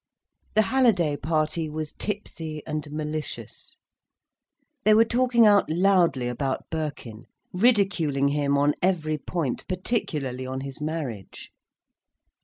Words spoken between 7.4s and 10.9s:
ridiculing him on every point, particularly on his